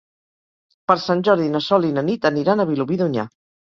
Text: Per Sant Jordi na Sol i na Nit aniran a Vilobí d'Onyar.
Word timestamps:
Per 0.93 0.95
Sant 1.03 1.23
Jordi 1.29 1.53
na 1.59 1.63
Sol 1.69 1.87
i 1.93 1.95
na 2.01 2.07
Nit 2.11 2.29
aniran 2.35 2.69
a 2.69 2.71
Vilobí 2.75 3.03
d'Onyar. 3.05 3.33